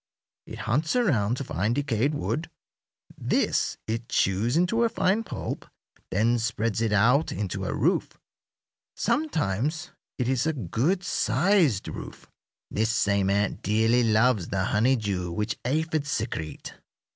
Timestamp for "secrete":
16.09-16.73